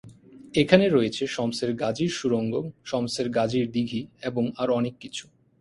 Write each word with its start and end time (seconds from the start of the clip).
এখানে 0.55 0.85
রয়েছে 0.89 1.23
শমসের 1.27 1.71
গাজীর 1.73 2.11
সুড়ঙ্গ, 2.11 2.53
শমসের 2.85 3.27
গাজীর 3.29 3.65
দীঘি 3.71 4.01
এবং 4.21 4.43
আরও 4.57 4.73
অনেক 4.75 4.95
কিছু। 4.99 5.25